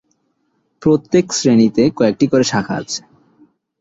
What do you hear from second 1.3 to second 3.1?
শ্রেণিতে কয়েকটি করে শাখা আছে।